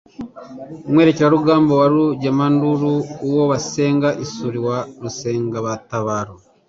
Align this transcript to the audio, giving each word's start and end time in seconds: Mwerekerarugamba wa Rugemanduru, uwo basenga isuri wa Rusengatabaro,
Mwerekerarugamba 0.91 1.71
wa 1.79 1.87
Rugemanduru, 1.93 2.91
uwo 3.27 3.43
basenga 3.51 4.09
isuri 4.25 4.57
wa 4.67 4.77
Rusengatabaro, 5.01 6.33